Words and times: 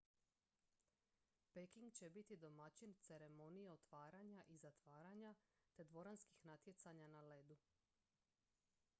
peking 1.53 1.91
će 1.93 2.09
biti 2.09 2.37
domaćin 2.37 2.93
ceremonije 2.99 3.71
otvaranja 3.71 4.43
i 4.47 4.57
zatvaranja 4.57 5.35
te 5.73 5.83
dvoranskih 5.83 6.45
natjecanja 6.45 7.07
na 7.07 7.21
ledu 7.21 7.57